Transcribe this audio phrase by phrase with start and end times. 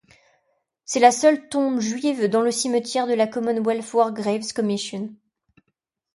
[0.83, 5.13] C'est la seule tombe juive dans le cimetière de la Commonwealth War Graves Commission.